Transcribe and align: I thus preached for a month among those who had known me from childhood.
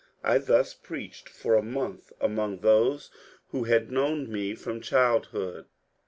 I 0.23 0.39
thus 0.39 0.73
preached 0.73 1.29
for 1.29 1.53
a 1.53 1.61
month 1.61 2.11
among 2.19 2.61
those 2.61 3.11
who 3.51 3.65
had 3.65 3.91
known 3.91 4.31
me 4.31 4.55
from 4.55 4.81
childhood. 4.81 5.67